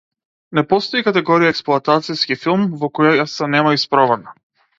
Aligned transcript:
Не 0.59 0.61
постои 0.69 1.03
категорија 1.07 1.51
експлоатациски 1.55 2.39
филм 2.47 2.65
во 2.85 2.91
која 3.01 3.27
се 3.37 3.51
нема 3.59 3.77
испробано. 3.81 4.35